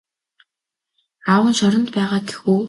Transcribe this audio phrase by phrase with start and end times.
[1.31, 2.59] Аав нь шоронд байгаа гэх үү?